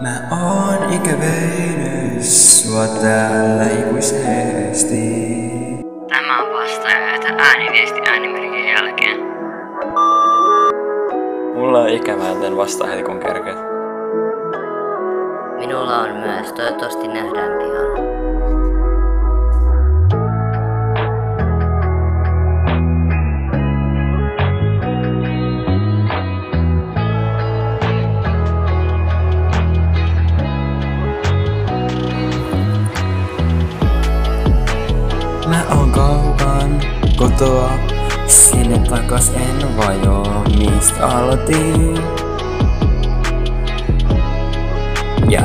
Mä 0.00 0.28
oon 0.30 0.92
ikävöinyt 0.92 2.22
sua 2.22 2.86
täällä 2.86 3.64
ikuisesti. 3.64 4.96
Tämä 6.08 6.42
on 6.42 6.52
vastaaja 6.52 6.98
ääniviesti 7.38 8.00
äänimerkin 8.06 8.68
jälkeen. 8.68 9.20
Mulla 11.54 11.78
on 11.78 11.88
ikävää, 11.88 12.28
joten 12.28 12.56
vastaa 12.56 12.88
heti 12.88 13.02
kun 13.02 13.20
kerkeet. 13.20 13.58
Minulla 15.58 15.98
on 15.98 16.16
myös, 16.16 16.52
toivottavasti 16.52 17.08
nähdään 17.08 17.58
pian. 17.58 18.11
Takas 39.22 39.32
en 39.36 39.76
vajo, 39.76 40.44
mistä 40.58 41.06
aloitin. 41.06 41.98
Ja. 45.30 45.42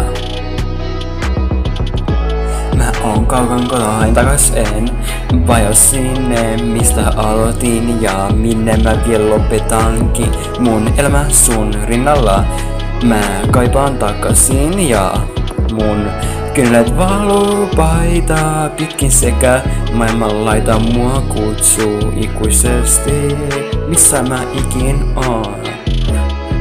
Mä 2.75 2.91
oon 3.03 3.25
kaukan 3.25 3.67
kotoa, 3.67 4.05
en 4.05 4.13
takas 4.13 4.53
en 4.55 4.89
vajo 5.47 5.73
sinne, 5.73 6.57
mistä 6.57 7.09
aloitin 7.15 8.01
ja 8.01 8.29
minne 8.35 8.77
mä 8.77 8.97
vielä 9.07 9.29
lopetankin 9.29 10.31
mun 10.59 10.93
elämä 10.97 11.25
sun 11.29 11.73
rinnalla. 11.83 12.43
Mä 13.03 13.21
kaipaan 13.51 13.97
takaisin 13.97 14.89
ja 14.89 15.13
mun 15.71 16.07
Kynnet 16.57 16.97
valuu 16.97 17.67
paita 17.75 18.69
pitkin 18.77 19.11
sekä 19.11 19.61
maailman 19.93 20.45
laita 20.45 20.79
mua 20.79 21.21
kutsuu 21.21 22.13
ikuisesti, 22.15 23.11
missä 23.87 24.23
mä 24.23 24.43
ikin 24.53 25.03
oon. 25.15 25.63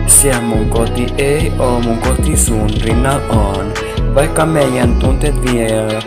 Siellä 0.06 0.40
mun 0.40 0.68
koti 0.68 1.06
ei 1.18 1.52
oo, 1.58 1.80
mun 1.80 1.98
koti 1.98 2.36
sun 2.36 2.70
rinnal 2.82 3.20
on, 3.30 3.72
vaikka 4.14 4.46
meidän 4.46 4.94
tunteet 4.94 5.42
vielä 5.42 6.02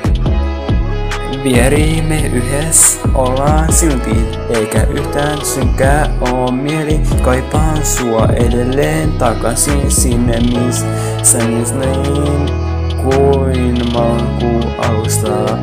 Vierimme 1.43 2.21
yhdessä 2.33 2.99
ollaan 3.13 3.73
silti, 3.73 4.17
eikä 4.49 4.83
yhtään 4.83 5.45
synkää 5.45 6.09
oo 6.31 6.51
mieli. 6.51 6.99
Kaipaan 7.21 7.85
sua 7.85 8.25
edelleen 8.25 9.11
takaisin 9.11 9.91
sinne, 9.91 10.39
missä 10.39 11.37
niin 11.37 12.68
kuin 13.03 13.93
maku 13.93 14.69
alusta. 14.77 15.57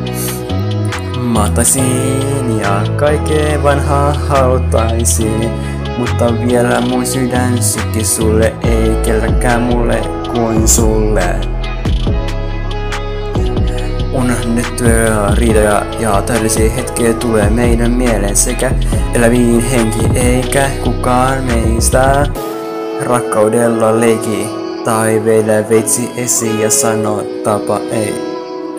Mahtaisin 1.21 2.59
ja 2.61 2.83
kaikkea 2.95 3.63
vanhaa 3.63 4.13
hautaisin, 4.13 5.49
mutta 5.97 6.33
vielä 6.47 6.81
mun 6.81 7.05
sydän 7.05 7.63
sykki 7.63 8.03
sulle, 8.03 8.53
ei 8.63 8.95
kelläkään 9.05 9.61
mulle 9.61 10.01
kuin 10.33 10.67
sulle. 10.67 11.35
Unohdettuja 14.13 15.35
riitoja 15.35 15.85
ja 15.99 16.21
täydellisiä 16.21 16.71
hetkiä 16.71 17.13
tulee 17.13 17.49
meidän 17.49 17.91
mieleen 17.91 18.35
sekä 18.35 18.71
eläviin 19.13 19.61
henki 19.61 20.19
eikä 20.19 20.69
kukaan 20.83 21.43
meistä 21.43 22.27
rakkaudella 23.05 23.99
leiki 23.99 24.66
tai 24.87 25.21
vielä 25.25 25.69
veitsi 25.69 26.11
esiin 26.17 26.59
ja 26.59 26.69
sano 26.69 27.23
tapa 27.43 27.79
ei, 27.91 28.13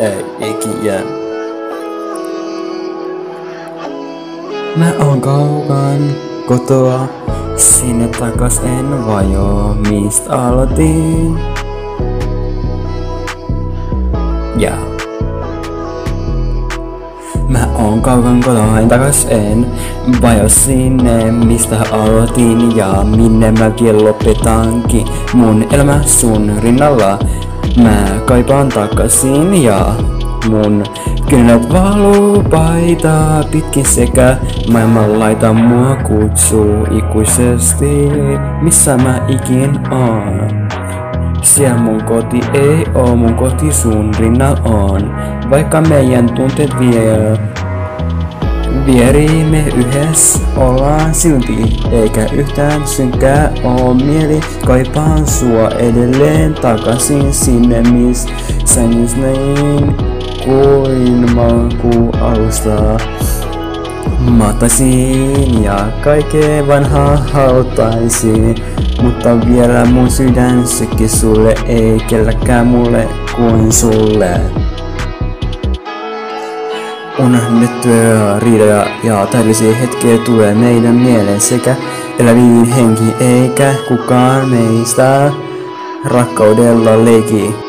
ei 0.00 0.24
ikinä. 0.50 1.00
Mä 4.76 4.92
oon 5.06 5.20
kaukan 5.20 5.98
kotoa, 6.46 7.08
sinne 7.56 8.08
takas 8.08 8.60
en 8.64 9.06
vajo, 9.06 9.76
mistä 9.88 10.32
aloitin. 10.32 11.38
Ja. 14.56 14.97
Mä 17.48 17.68
oon 17.74 18.02
kaukan 18.02 18.40
kotoa, 18.40 18.80
en 18.80 18.88
takas 18.88 19.26
en 19.30 19.66
vajo 20.22 20.48
sinne, 20.48 21.30
mistä 21.30 21.76
aloitin 21.92 22.76
ja 22.76 23.04
minne 23.16 23.50
mä 23.50 23.70
vielä 23.82 24.04
lopetankin 24.04 25.06
mun 25.34 25.66
elämä 25.72 26.02
sun 26.02 26.52
rinnalla. 26.58 27.18
Mä 27.82 28.04
kaipaan 28.24 28.68
takaisin 28.68 29.62
ja 29.62 29.86
mun 30.50 30.84
kynnet 31.30 31.72
valuu 31.72 32.42
paita 32.42 33.44
pitkin 33.50 33.84
sekä 33.84 34.36
maailman 34.72 35.18
laita 35.18 35.52
mua 35.52 35.96
kutsuu 35.96 36.86
ikuisesti, 36.90 38.08
missä 38.62 38.96
mä 38.96 39.20
ikin 39.28 39.80
oon. 39.90 40.67
Siellä 41.42 41.78
mun 41.78 42.04
koti 42.04 42.40
ei 42.54 42.86
oo, 42.94 43.16
mun 43.16 43.34
koti 43.34 43.72
sun 43.72 44.14
rinnal 44.18 44.56
on, 44.64 45.14
vaikka 45.50 45.80
meidän 45.80 46.30
tunteet 46.30 46.78
vielä 46.80 47.38
Vierimme 48.86 49.64
yhdessä 49.76 50.38
ollaan 50.56 51.14
silti, 51.14 51.76
eikä 51.92 52.26
yhtään 52.32 52.86
synkää 52.86 53.52
oo 53.64 53.94
mieli. 53.94 54.40
Kaipaan 54.66 55.26
sua 55.26 55.68
edelleen 55.70 56.54
takaisin 56.54 57.34
sinne, 57.34 57.82
missä 57.82 58.80
nyt 58.80 59.16
niin 59.16 59.96
kuin 60.44 61.34
maku 61.34 62.10
alusta. 62.20 62.96
Mahtaisin 64.18 65.64
ja 65.64 65.88
kaikkea 66.04 66.66
vanhaa 66.66 67.16
hautaisin, 67.16 68.54
mutta 69.02 69.46
vielä 69.46 69.84
mun 69.84 70.10
sydän 70.10 70.66
sykki 70.66 71.08
sulle, 71.08 71.54
ei 71.66 72.00
kelläkään 72.08 72.66
mulle 72.66 73.08
kuin 73.36 73.72
sulle. 73.72 74.40
Unohdettuja 77.18 78.38
riitoja 78.38 78.86
ja 79.04 79.26
täydellisiä 79.26 79.74
hetkiä 79.74 80.18
tulee 80.18 80.54
meidän 80.54 80.94
mieleen 80.94 81.40
sekä 81.40 81.76
eläviin 82.18 82.64
henki 82.64 83.14
eikä 83.20 83.74
kukaan 83.88 84.48
meistä 84.48 85.32
rakkaudella 86.04 87.04
leiki. 87.04 87.67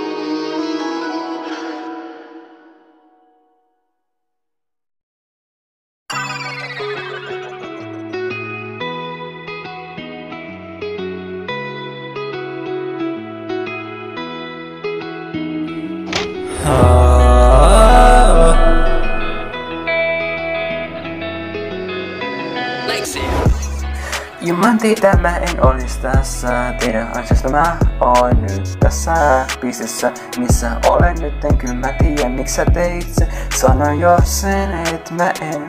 Teitä 24.81 25.18
mä 25.18 25.38
en 25.38 25.66
olis 25.66 25.97
tässä, 25.97 26.74
teidän 26.80 27.18
ansiosta 27.18 27.50
mä 27.50 27.78
oon 28.00 28.42
nyt 28.42 28.78
tässä 28.80 29.46
pisteessä, 29.62 30.12
missä 30.38 30.72
olen 30.88 31.16
nyt, 31.20 31.46
en 31.46 31.58
kyllä 31.58 31.74
mä 31.74 31.94
tiedä 31.94 32.30
miksi 32.30 32.56
sä 32.56 32.66
teit 32.66 33.08
se. 33.12 33.28
Sano 33.56 33.92
jo 33.94 34.18
sen, 34.24 34.72
et 34.94 35.12
mä 35.12 35.31
en, 35.42 35.68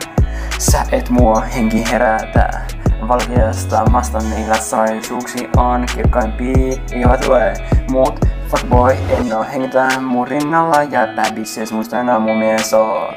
sä 0.57 0.83
et 0.91 1.09
mua 1.09 1.41
henki 1.41 1.91
herätä. 1.91 2.61
Valkeastamasta 3.07 4.19
niillä 4.19 4.55
saisuuksi 4.55 5.49
on 5.57 5.85
kirkkaimpia, 5.95 6.81
iho 6.95 7.17
tulee 7.17 7.53
mut 7.91 8.25
fuckboy, 8.47 8.91
en 8.91 9.33
oo 9.33 9.45
hengitä 9.53 9.99
mun 9.99 10.27
rinnalla 10.27 10.83
ja 10.83 11.07
bad 11.15 11.35
bitches 11.35 11.71
musta 11.71 11.97
aina 11.97 12.19
mun 12.19 12.37
mies 12.37 12.73
oot. 12.73 13.15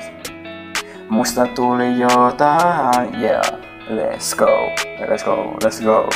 Musta 1.08 1.46
tuli 1.46 2.00
jotain, 2.00 3.20
yeah. 3.22 3.73
Let's 3.88 4.34
go, 4.34 4.70
let's 5.08 5.24
go, 5.24 5.56
let's 5.62 5.84
go. 5.84 6.08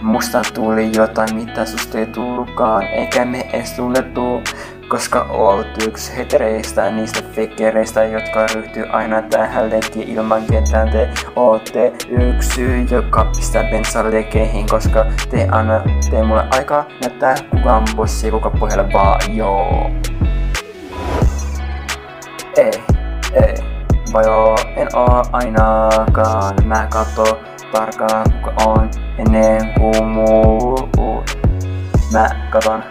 Musta 0.00 0.42
tuli 0.54 0.90
jotain, 0.96 1.34
mitä 1.34 1.64
susta 1.64 1.98
ei 1.98 2.06
tullutkaan, 2.06 2.82
eikä 2.82 3.24
me 3.24 3.40
edes 3.52 3.72
tunnettu, 3.72 4.42
koska 4.88 5.22
oot 5.22 5.66
yksi 5.86 6.16
hetereistä, 6.16 6.90
niistä 6.90 7.22
fekereistä, 7.32 8.04
jotka 8.04 8.46
ryhtyy 8.54 8.86
aina 8.86 9.22
tähän 9.22 9.70
leikkiin 9.70 10.08
ilman 10.08 10.42
ketään. 10.50 10.90
Te 10.90 11.08
ootte 11.36 11.92
yksi 12.08 12.54
syy, 12.54 12.86
joka 12.90 13.24
pistää 13.24 13.70
bensalekeihin, 13.70 14.66
koska 14.66 15.06
te 15.30 15.48
anna 15.50 15.80
te 16.10 16.22
mulle 16.22 16.44
aikaa 16.50 16.84
näyttää 17.00 17.34
kuka 17.50 17.76
on 17.76 17.84
bossi 17.96 18.30
kuka 18.30 18.50
pohjalla 18.50 18.92
vaan 18.92 19.36
joo. 19.36 19.90
Ei, 22.56 22.82
ei. 23.32 23.61
Vai 24.12 24.24
oo, 24.28 24.56
en 24.76 24.88
oo 24.96 25.22
ainakaan. 25.32 26.54
Mä 26.64 26.86
katso 26.92 27.40
tarkkaan 27.72 28.32
kuka 28.32 28.64
on, 28.66 28.90
ennen 29.18 29.74
kuin 29.80 30.04
muut. 30.04 31.38
Mä 32.12 32.28
katon 32.50 32.82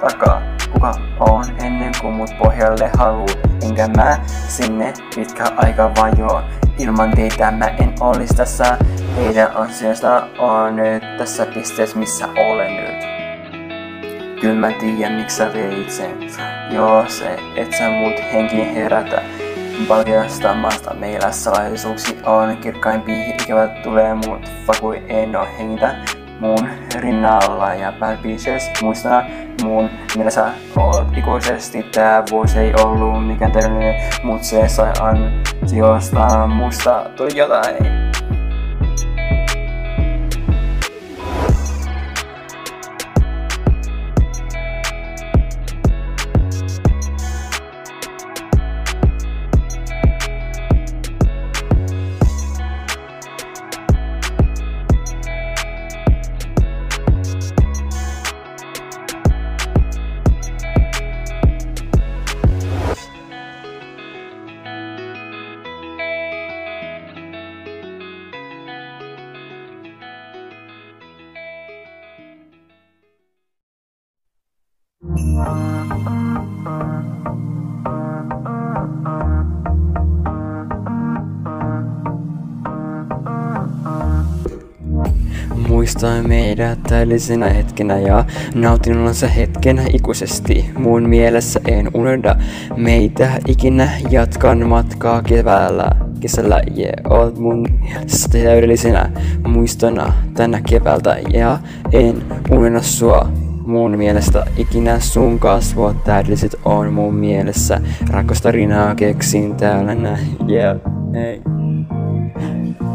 takaa, 0.00 0.42
kuka 0.72 0.94
on 1.20 1.44
ennen 1.64 1.92
kuin 2.00 2.14
mut 2.14 2.30
pohjalle 2.38 2.90
haluu. 2.98 3.26
Enkä 3.62 3.88
mä 3.96 4.18
sinne 4.26 4.92
pitkä 5.14 5.44
aika 5.56 5.90
vajoo. 6.00 6.42
Ilman 6.78 7.10
teitä 7.10 7.50
mä 7.50 7.66
en 7.66 7.94
olis 8.00 8.30
tässä. 8.30 8.76
Teidän 9.16 9.56
ansiosta 9.56 10.28
on 10.38 10.76
nyt 10.76 11.02
tässä 11.18 11.46
pisteessä 11.46 11.98
missä 11.98 12.28
olen 12.36 12.76
nyt. 12.76 13.06
Kyllä 14.40 14.60
mä 14.60 14.72
tiedän 14.72 15.12
miksi 15.12 15.36
sä 15.36 15.46
teit 15.46 15.90
sen. 15.90 16.16
Joo 16.70 17.04
se, 17.08 17.36
et 17.56 17.72
sä 17.78 17.90
mut 17.90 18.32
henki 18.32 18.74
herätä. 18.74 19.22
Paljastamasta 19.88 20.94
meillä 20.94 21.32
salaisuuksi 21.32 22.18
on 22.26 22.56
kirkkaimpia 22.56 23.34
ikävät 23.42 23.82
tulee 23.82 24.14
mut 24.14 24.50
fakui 24.66 25.02
en 25.08 25.36
oo 25.36 25.46
hengitä 25.58 25.94
mun 26.40 26.68
rinnalla. 26.94 27.74
Ja 27.74 27.92
päälpises 27.92 28.70
muista 28.82 29.22
mun 29.62 29.90
mielessä 30.16 30.46
oot 30.76 31.18
ikuisesti 31.18 31.82
tää 31.82 32.22
vuosi 32.30 32.58
ei 32.58 32.72
ollut 32.84 33.26
mikään 33.26 33.52
täydellinen 33.52 33.94
mut 34.22 34.44
se 34.44 34.68
sai 34.68 34.92
ansiosta 35.00 36.46
musta 36.46 37.10
tuli 37.16 37.36
jotain 37.36 38.05
Muistoin 86.06 86.28
meidät 86.28 86.82
täydellisenä 86.82 87.48
hetkenä 87.50 87.98
ja 87.98 88.24
nautin 88.54 89.14
se 89.14 89.30
hetkenä 89.36 89.82
ikuisesti. 89.92 90.70
Mun 90.78 91.08
mielessä 91.08 91.60
en 91.68 91.90
unohda 91.94 92.36
meitä 92.76 93.30
ikinä 93.48 93.88
jatkan 94.10 94.66
matkaa 94.68 95.22
keväällä. 95.22 95.90
Kesällä 96.20 96.62
ja 96.74 96.86
yeah, 96.86 97.20
oot 97.20 97.38
mun 97.38 97.66
täydellisenä 98.32 99.10
muistona 99.46 100.12
tänä 100.34 100.60
keväältä 100.68 101.16
ja 101.32 101.58
en 101.92 102.22
unohda 102.50 102.82
sua 102.82 103.28
mun 103.66 103.98
mielestä 103.98 104.46
ikinä 104.56 105.00
sun 105.00 105.38
kasvot 105.38 106.04
täydelliset 106.04 106.56
on 106.64 106.92
mun 106.92 107.14
mielessä. 107.14 107.80
Rakkastarinaa 108.10 108.94
keksin 108.94 109.56
täällä 109.56 109.94
näin, 109.94 110.36
yeah, 110.50 110.76
hey. 111.14 111.40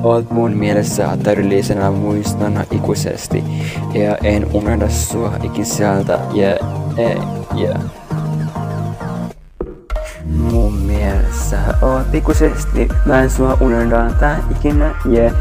Oot 0.04 0.32
mun 0.32 0.52
mielessä 0.52 1.18
täydellisenä 1.24 1.92
muistona 1.92 2.64
ikuisesti 2.72 3.44
ja 3.94 4.18
en 4.24 4.48
unohda 4.54 4.90
sua 4.90 5.34
ikin 5.44 5.66
sieltä, 5.66 6.20
yeah, 6.36 6.58
hey, 6.98 7.18
yeah. 7.60 7.82
Mun 10.26 10.74
mielessä 10.74 11.58
oot 11.82 12.16
ikuisesti, 12.16 12.88
mä 13.06 13.22
en 13.22 13.30
sua 13.30 13.58
unohda 13.62 14.12
tää 14.20 14.44
ikinä, 14.52 14.96
yeah. 15.12 15.34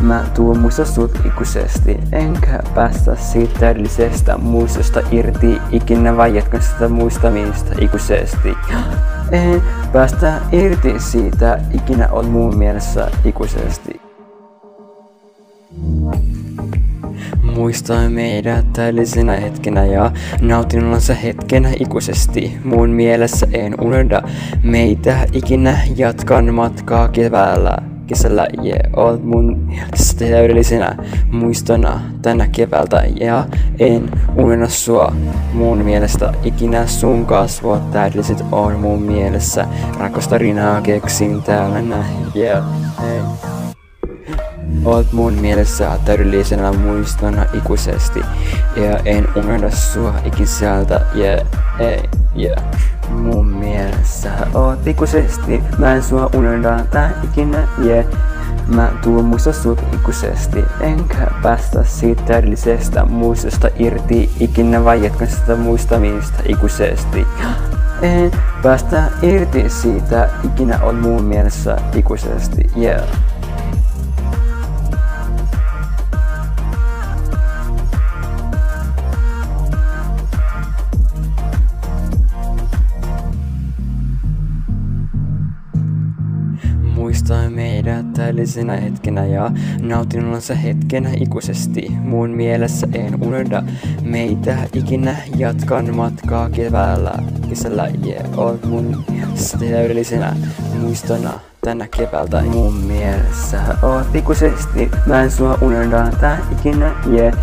Mä 0.00 0.24
tuon 0.34 0.58
muista 0.58 0.84
sut 0.84 1.20
ikuisesti, 1.24 2.00
enkä 2.12 2.60
päästä 2.74 3.16
siitä 3.16 3.58
täydellisestä 3.60 4.38
muistosta 4.38 5.00
irti 5.10 5.58
ikinä 5.70 6.16
vai 6.16 6.36
jatkan 6.36 6.62
sitä 6.62 6.88
muistamista 6.88 7.72
ikuisesti. 7.80 8.54
En 9.32 9.62
päästä 9.96 10.40
irti 10.52 11.00
siitä, 11.00 11.58
ikinä 11.74 12.08
on 12.12 12.26
mun 12.26 12.56
mielessä 12.56 13.10
ikuisesti. 13.24 14.00
Muistoin 17.42 18.12
meidät 18.12 18.72
täydellisenä 18.72 19.32
hetkenä 19.36 19.84
ja 19.84 20.12
nautin 20.40 21.00
se 21.00 21.18
hetkenä 21.22 21.70
ikuisesti. 21.80 22.58
Mun 22.64 22.90
mielessä 22.90 23.46
en 23.52 23.80
unohda 23.80 24.22
meitä 24.62 25.26
ikinä 25.32 25.78
jatkan 25.96 26.54
matkaa 26.54 27.08
keväällä 27.08 27.95
kesällä 28.06 28.46
ja 28.62 28.76
oot 28.96 29.24
mun 29.24 29.72
täydellisenä 30.18 30.96
muistona 31.32 32.00
tänä 32.22 32.48
keväältä 32.48 33.02
ja 33.20 33.44
en 33.78 34.10
unohda 34.36 34.68
sua. 34.68 35.12
Mun 35.52 35.78
mielestä 35.78 36.32
ikinä 36.44 36.86
sun 36.86 37.26
kasvot 37.26 37.90
täydelliset 37.90 38.44
on 38.52 38.80
mun 38.80 39.02
mielessä. 39.02 39.66
Rakosta 39.98 40.38
rinaa 40.38 40.80
keksin 40.80 41.42
täällä 41.42 41.82
näin. 41.82 42.16
Yeah, 42.36 42.64
hey. 43.00 43.20
Oot 44.84 45.12
mun 45.12 45.32
mielessä 45.32 45.98
täydellisenä 46.04 46.72
muistona 46.72 47.46
ikuisesti 47.52 48.20
ja 48.76 48.98
en 49.04 49.28
unohda 49.36 49.70
sua 49.70 50.14
ikin 50.24 50.46
sieltä. 50.46 51.00
Yeah, 51.16 51.46
hey, 51.78 51.98
yeah. 52.38 52.64
Mun 53.10 53.46
mielessä 53.46 54.30
oot 54.54 54.86
ikuisesti, 54.86 55.62
mä 55.78 55.94
en 55.94 56.02
sua 56.02 56.30
unohda 56.34 56.84
tää 56.90 57.10
ikinä, 57.24 57.68
yeah. 57.84 58.06
Mä 58.74 58.92
tuon 59.02 59.24
muista 59.24 59.52
sut 59.52 59.82
ikuisesti, 59.94 60.64
enkä 60.80 61.26
päästä 61.42 61.84
siitä 61.84 62.22
täydellisestä 62.22 63.04
muistosta 63.04 63.68
irti 63.78 64.30
ikinä 64.40 64.84
vai 64.84 65.04
jatkan 65.04 65.28
sitä 65.28 65.56
muistamista 65.56 66.42
ikuisesti. 66.48 67.26
En 68.02 68.30
päästä 68.62 69.02
irti 69.22 69.70
siitä, 69.70 70.28
ikinä 70.44 70.78
on 70.82 70.94
mun 70.94 71.24
mielessä 71.24 71.76
ikuisesti, 71.94 72.70
yeah. 72.80 73.02
Meidät 88.26 88.36
täydellisenä 88.36 88.76
hetkenä 88.76 89.26
ja 89.26 89.50
nautin 89.80 90.42
se 90.42 90.62
hetkenä 90.62 91.10
ikuisesti. 91.20 91.88
Mun 91.90 92.30
mielessä 92.30 92.86
en 92.92 93.22
unohda 93.22 93.62
meitä 94.02 94.58
ikinä 94.72 95.16
jatkan 95.36 95.94
matkaa 95.96 96.50
keväällä. 96.50 97.12
Kesällä 97.48 97.88
ja 98.04 98.14
yeah, 98.14 98.38
oot 98.38 98.64
mun 98.64 99.04
täydellisenä 99.70 100.36
muistona 100.80 101.30
tänä 101.60 101.88
keväältä. 101.96 102.42
Mun 102.42 102.74
mielessä 102.74 103.60
oot 103.82 104.14
ikuisesti, 104.14 104.90
mä 105.06 105.22
en 105.22 105.30
sua 105.30 105.58
unohda 105.60 106.10
tää 106.20 106.38
ikinä, 106.52 106.94
yeah. 107.12 107.34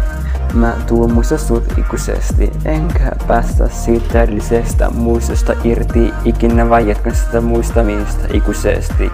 Mä 0.53 0.73
tuon 0.87 1.13
muista 1.13 1.37
sut 1.37 1.73
ikuisesti, 1.77 2.51
enkä 2.65 3.11
päästä 3.27 3.69
siitä 3.69 4.05
täydellisestä 4.13 4.89
muistosta 4.89 5.53
irti 5.63 6.13
ikinä 6.25 6.69
vai 6.69 6.89
jatkan 6.89 7.15
sitä 7.15 7.41
muistamista 7.41 8.27
ikuisesti. 8.33 9.11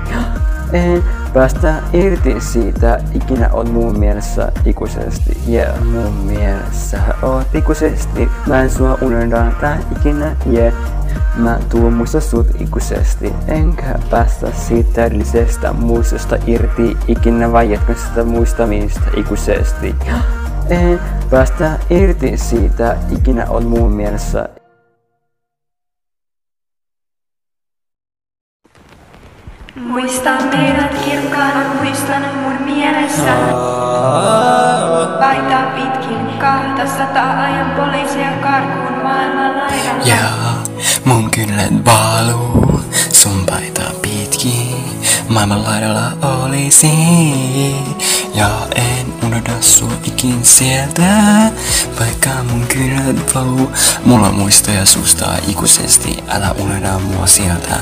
En 0.73 1.03
päästä 1.33 1.73
irti 1.93 2.41
siitä, 2.41 2.99
ikinä 3.13 3.49
on 3.53 3.71
mun 3.71 3.99
mielessä 3.99 4.51
ikuisesti, 4.65 5.37
yeah, 5.49 5.83
mun 5.83 6.13
mielessä 6.13 6.99
oot 7.21 7.55
ikuisesti, 7.55 8.29
mä 8.47 8.61
en 8.61 8.69
sua 8.69 8.97
unohda 9.01 9.51
tää 9.61 9.79
ikinä, 9.97 10.35
yeah. 10.53 10.73
Mä 11.35 11.59
tuon 11.69 11.93
muista 11.93 12.21
sut 12.21 12.47
ikuisesti, 12.61 13.33
enkä 13.47 13.99
päästä 14.09 14.51
siitä 14.51 14.89
täydellisestä 14.93 15.73
muistosta 15.73 16.37
irti. 16.47 16.97
Ikinä 17.07 17.51
vai 17.51 17.71
jatkan 17.71 17.95
sitä 17.95 18.23
muistamista 18.23 19.01
ikuisesti. 19.17 19.95
En 20.69 20.99
päästä 21.29 21.79
irti 21.89 22.37
siitä, 22.37 22.97
ikinä 23.11 23.45
on 23.49 23.65
mun 23.65 23.91
mielessä. 23.91 24.49
Muista 29.75 30.29
meidät 30.29 31.05
kirkkaana, 31.05 31.73
muistan 31.73 32.25
mun 32.43 32.61
mielessä. 32.65 33.33
Paita 35.19 35.57
pitkin 35.75 36.39
kahta 36.39 36.87
sataa 36.97 37.43
ajan 37.43 37.71
poliisia 37.71 38.31
karkuun 38.41 39.03
maailman 39.03 39.57
laidan. 39.57 40.07
Yeah. 40.07 40.29
mun 41.05 41.31
kynnet 41.31 41.85
valuu 41.85 42.81
sun 43.13 43.45
paita 43.45 43.81
pitkin. 44.01 44.88
Maailman 45.29 45.63
laidalla 45.63 46.11
olisi 46.21 46.91
ja 48.35 48.49
en 48.75 49.13
unohda 49.25 49.61
sua 49.61 49.91
ikin 50.03 50.45
sieltä. 50.45 51.03
Vaikka 51.99 52.29
mun 52.49 52.67
kynnet 52.67 53.35
valuu, 53.35 53.71
mulla 54.05 54.31
muistoja 54.31 54.85
susta 54.85 55.25
ikuisesti. 55.47 56.23
Älä 56.27 56.55
unohda 56.59 56.99
mua 56.99 57.27
sieltä, 57.27 57.75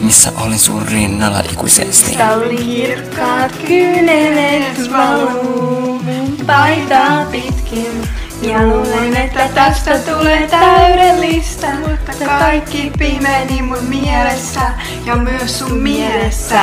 missä 0.00 0.32
olin 0.36 0.58
sun 0.58 0.86
rinnalla 0.88 1.40
ikuisesti. 1.52 2.06
Mistä 2.06 2.64
kirkkaat 2.64 3.52
kynelet 3.66 4.92
valuu 4.92 6.00
paitaa 6.46 7.24
pitkin. 7.24 8.21
Ja 8.42 8.62
luulen, 8.66 9.16
että 9.16 9.48
tästä 9.48 9.98
tulee 9.98 10.48
täydellistä, 10.48 11.66
mutta 11.88 12.12
kaikki 12.38 12.92
pimeni 12.98 13.62
mun 13.62 13.84
mielessä 13.88 14.60
ja 15.06 15.16
myös 15.16 15.58
sun 15.58 15.78
mielessä. 15.78 16.60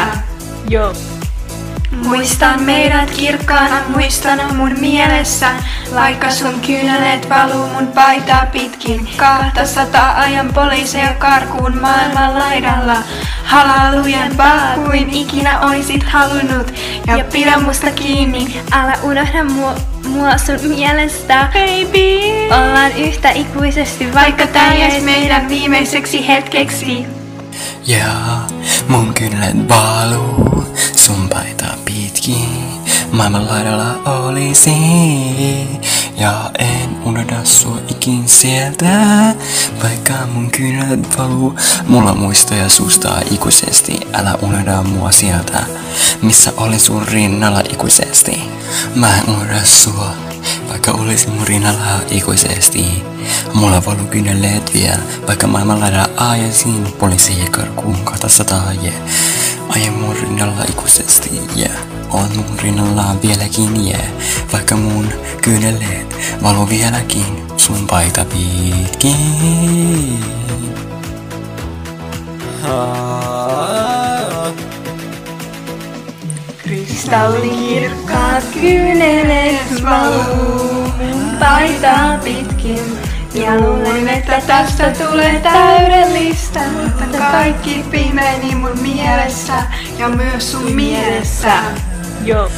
Joo. 0.69 0.93
Muistan 2.03 2.63
meidät 2.63 3.11
kirkkaana 3.11 3.75
muistana 3.87 4.53
mun 4.53 4.79
mielessä, 4.79 5.47
vaikka 5.95 6.31
sun 6.31 6.59
kyyneleet 6.59 7.29
valuu 7.29 7.67
mun 7.67 7.87
paitaa 7.87 8.45
pitkin. 8.51 9.09
Kahta 9.17 9.65
sata 9.65 10.09
ajan 10.09 10.53
poliiseja 10.53 11.13
karkuun 11.13 11.77
maailman 11.81 12.39
laidalla. 12.39 12.97
Halalujen 13.43 14.37
vaan 14.37 14.79
kuin 14.79 15.09
ikinä 15.09 15.59
oisit 15.59 16.03
halunnut. 16.03 16.73
Ja 17.07 17.25
pidä 17.31 17.59
musta 17.59 17.91
kiinni, 17.91 18.61
Älä 18.71 18.97
unohda 19.03 19.43
mua, 19.43 19.75
mua 20.07 20.37
sun 20.37 20.59
mielestä, 20.67 21.49
baby. 21.53 22.19
Ollaan 22.45 22.91
yhtä 22.91 23.29
ikuisesti, 23.29 24.13
vaikka 24.13 24.47
tää 24.47 24.73
jäis 24.73 25.03
meidän 25.03 25.49
viimeiseksi 25.49 26.27
hetkeksi. 26.27 27.05
Ja 27.87 28.05
mun 28.87 29.13
kynnet 29.13 29.69
valuu 29.69 30.48
sun 30.95 31.29
paita 31.29 31.65
pitkin. 31.85 32.49
Maailman 33.11 33.47
laidalla 33.47 34.01
olisi 34.05 34.71
ja 36.17 36.51
en 36.59 36.89
unohda 37.03 37.45
sua 37.45 37.77
ikin 37.89 38.29
sieltä. 38.29 38.85
Vaikka 39.83 40.13
mun 40.33 40.51
kynnet 40.51 41.17
valuu, 41.17 41.55
mulla 41.87 42.15
muistoja 42.15 42.69
susta 42.69 43.21
ikuisesti. 43.31 43.99
Älä 44.13 44.35
unohda 44.41 44.83
mua 44.83 45.11
sieltä, 45.11 45.63
missä 46.21 46.53
olin 46.57 46.79
sun 46.79 47.07
rinnalla 47.07 47.61
ikuisesti. 47.73 48.41
Mä 48.95 49.17
en 49.17 49.29
unohda 49.29 49.65
sua, 49.65 50.13
vaikka 50.69 50.91
olisin 50.91 51.31
mun 51.31 51.47
rinnalla 51.47 51.99
ikuisesti. 52.11 53.03
Mulla 53.53 53.85
valuu 53.85 54.05
kyyneleet 54.05 54.73
vielä, 54.73 54.99
vaikka 55.27 55.47
maailman 55.47 55.79
laidalla 55.79 56.09
ajaisin 56.17 56.93
poliisien 56.99 57.51
karkuun 57.51 58.05
200 58.05 58.71
yeah. 58.83 58.95
Mun 59.99 60.15
rinnalla 60.15 60.63
ikuisesti, 60.69 61.29
yeah. 61.57 61.77
On 62.11 62.29
mun 62.35 62.59
rinnalla 62.63 63.15
vieläkin, 63.21 63.87
yeah. 63.87 64.07
Vaikka 64.53 64.75
mun 64.75 65.09
kyyneleet 65.41 66.15
valuu 66.43 66.69
vieläkin 66.69 67.43
sun 67.57 67.87
paita 67.87 68.25
pitkin. 68.25 69.15
Kristallikirkkaat 76.57 78.43
kyyneleet 78.53 79.83
valuu 79.83 80.91
paitaa 81.39 82.17
pitkin. 82.23 83.08
Ja 83.39 83.59
luulen, 83.59 84.09
että 84.09 84.41
tästä 84.47 84.91
tulee 84.91 85.39
täydellistä, 85.39 86.59
mutta 86.59 87.17
kaikki 87.31 87.85
pimeni 87.91 88.55
mun 88.55 88.79
mielessä 88.81 89.53
ja 89.97 90.09
myös 90.09 90.51
sun 90.51 90.71
mielessä. 90.71 91.51
Joo. 92.25 92.51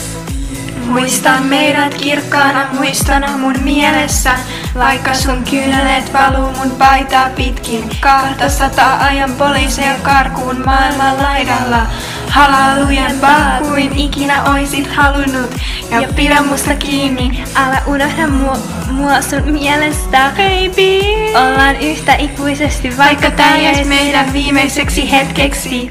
Muistan 0.85 1.43
meidät 1.43 1.93
kirkkaana 1.93 2.67
muistana 2.73 3.37
mun 3.37 3.59
mielessä, 3.63 4.31
vaikka 4.75 5.13
sun 5.13 5.43
kyyneleet 5.49 6.13
valuu 6.13 6.51
mun 6.51 6.71
paitaa 6.71 7.29
pitkin. 7.35 7.89
Kahta 7.99 8.49
sata 8.49 8.97
ajan 8.97 9.31
poliiseja 9.31 9.95
karkuun 10.03 10.61
maailman 10.65 11.23
laidalla. 11.23 11.81
Halalujen 12.31 13.21
vaan 13.21 13.63
kuin 13.63 13.97
ikinä 13.97 14.43
oisit 14.43 14.87
halunnut. 14.87 15.51
Ja 15.89 16.07
pidä 16.15 16.41
musta 16.41 16.75
kiinni, 16.75 17.43
Älä 17.55 17.81
unohda 17.87 18.27
mua, 18.27 18.57
mua 18.91 19.21
sun 19.21 19.51
mielestä, 19.51 20.31
baby. 20.37 20.99
Ollaan 21.29 21.75
yhtä 21.75 22.15
ikuisesti, 22.15 22.97
vaikka 22.97 23.31
tää 23.31 23.57
jäis 23.57 23.87
meidän 23.87 24.33
viimeiseksi 24.33 25.11
hetkeksi. 25.11 25.89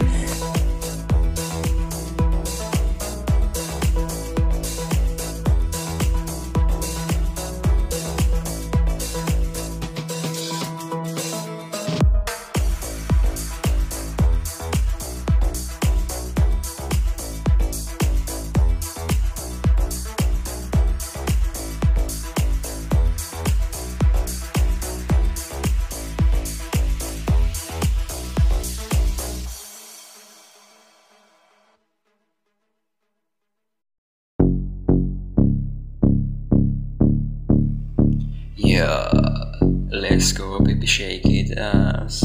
Shake 40.90 41.24
it 41.24 41.56
ass. 41.56 42.24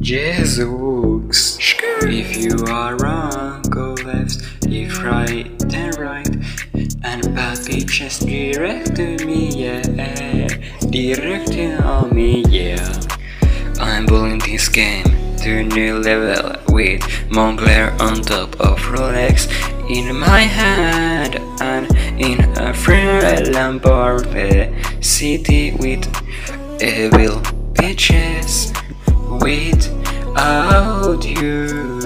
Jesus, 0.00 0.58
if 2.02 2.36
you 2.36 2.56
are 2.66 2.96
wrong, 2.96 3.62
go 3.70 3.94
left. 4.04 4.42
If 4.66 5.02
right, 5.04 5.46
then 5.68 5.90
right. 6.00 6.28
And 7.04 7.22
papi 7.36 7.86
just 7.86 8.26
direct 8.26 8.96
to 8.96 9.24
me, 9.26 9.50
yeah. 9.50 9.82
Directing 10.90 11.74
on 11.74 12.14
me, 12.14 12.44
yeah. 12.48 13.00
I'm 13.78 14.06
bullying 14.06 14.40
this 14.40 14.68
game 14.68 15.04
to 15.38 15.62
new 15.62 15.98
level 15.98 16.56
with 16.74 17.02
Montclair 17.30 17.92
on 18.00 18.22
top 18.22 18.58
of 18.60 18.78
Rolex 18.90 19.46
in 19.90 20.16
my 20.18 20.40
hand 20.40 21.36
and 21.60 21.86
in 22.18 22.40
a 22.58 22.74
free 22.74 23.06
Lamborghini 23.54 25.04
city 25.04 25.72
with 25.72 26.04
evil 26.80 27.40
bitches 27.74 28.70
without 29.40 31.24
you. 31.24 31.98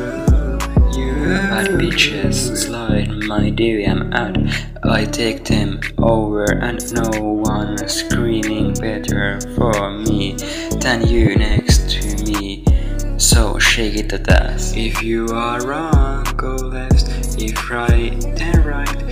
You 0.96 1.12
bad 1.28 1.68
bitches 1.76 2.56
slide 2.56 3.10
my 3.10 3.50
DM 3.50 4.14
out. 4.14 4.38
I 4.84 5.04
take 5.04 5.44
them 5.44 5.80
over 5.98 6.44
and 6.44 6.80
no 6.94 7.22
one 7.22 7.76
screaming 7.86 8.72
better 8.74 9.40
for 9.56 9.90
me 9.90 10.36
than 10.80 11.06
you 11.06 11.36
next 11.36 11.90
to 11.90 12.24
me. 12.24 12.64
So 13.18 13.58
shake 13.58 13.96
it 13.96 14.12
at 14.12 14.28
ass. 14.28 14.72
If 14.74 15.02
you 15.02 15.26
are 15.28 15.60
wrong, 15.66 16.24
go 16.36 16.56
left. 16.56 17.08
If 17.38 17.70
right, 17.70 18.18
then 18.36 18.64
right. 18.64 19.02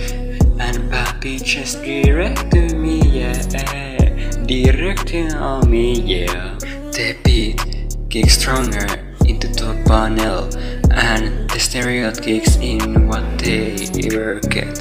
And 0.59 0.91
papi 0.91 1.43
just 1.43 1.83
direct 1.83 2.49
to 2.51 2.75
me, 2.75 3.01
yeah. 3.19 3.90
Directing 4.51 5.33
on 5.35 5.71
me, 5.71 5.93
yeah. 6.01 6.57
The 6.59 7.15
beat 7.23 7.95
kicks 8.09 8.37
stronger 8.37 8.85
into 9.25 9.47
the 9.47 9.55
top 9.55 9.77
panel, 9.85 10.43
and 10.91 11.49
the 11.49 11.57
stereo 11.57 12.11
kicks 12.11 12.57
in 12.57 13.07
what 13.07 13.23
they 13.39 13.75
ever 14.03 14.41
get. 14.41 14.75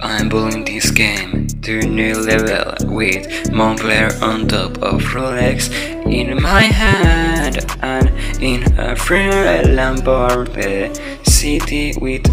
I'm 0.00 0.28
bullying 0.28 0.64
this 0.64 0.92
game 0.92 1.48
to 1.62 1.80
a 1.80 1.86
new 1.86 2.14
level 2.14 2.94
with 2.94 3.50
Montclair 3.50 4.12
on 4.22 4.46
top 4.46 4.78
of 4.78 5.02
Rolex 5.02 5.68
in 6.06 6.40
my 6.40 6.62
hand 6.62 7.66
and 7.82 8.08
in 8.40 8.62
a 8.78 8.94
free 8.94 9.28
Lamborghini 9.74 10.94
city 11.26 11.94
with 12.00 12.24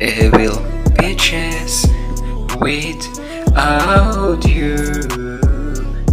evil 0.00 0.56
bitches 0.96 1.84
without 3.54 4.44
you. 4.48 4.74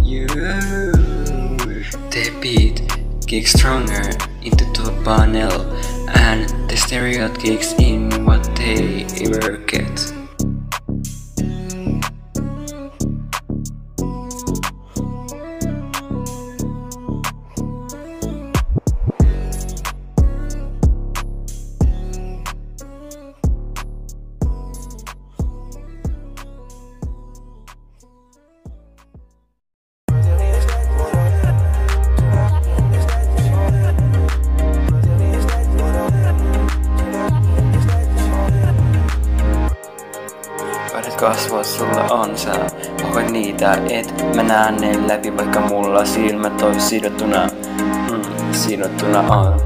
You. 0.02 0.26
The 2.10 2.30
beat 2.40 2.82
kicks 3.26 3.52
stronger 3.52 4.10
into 4.42 4.64
the 4.64 4.92
panel 5.04 5.52
and 6.10 6.48
the 6.70 6.76
stereo 6.76 7.32
kicks 7.34 7.72
in 7.74 8.24
what 8.24 8.44
they 8.56 9.04
ever 9.24 9.56
get. 9.58 10.21
Kasvot 41.22 41.66
sulla 41.66 42.04
on 42.10 42.38
sä 42.38 42.52
Hoit 43.14 43.30
niitä, 43.30 43.78
et 43.90 44.34
mä 44.36 44.42
näen 44.42 44.76
ne 44.76 45.08
läpi 45.08 45.36
Vaikka 45.36 45.60
mulla 45.60 46.04
silmät 46.04 46.62
ois 46.62 46.88
sidottuna 46.88 47.46
mm, 48.10 48.52
Sidottuna 48.52 49.20
on 49.20 49.60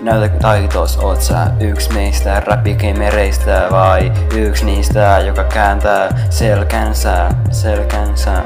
Näytä 0.00 0.28
taitos, 0.28 0.96
oot 0.96 1.22
sä 1.22 1.46
yks 1.60 1.90
meistä 1.90 2.40
räpikemereistä 2.40 3.68
vai 3.70 4.12
yks 4.34 4.62
niistä, 4.62 5.18
joka 5.26 5.44
kääntää 5.44 6.26
selkänsä, 6.30 7.30
selkänsä. 7.50 8.42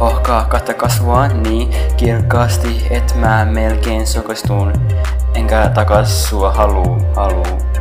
Ohkaa 0.00 0.44
kahta 0.44 0.74
kasvua 0.74 1.28
niin 1.28 1.70
kirkkaasti, 1.96 2.86
et 2.90 3.14
mä 3.14 3.44
melkein 3.44 4.06
sokostun. 4.06 4.72
Enkä 5.34 5.70
takas 5.74 6.28
sua 6.28 6.52
haluu, 6.52 7.02
haluu. 7.16 7.77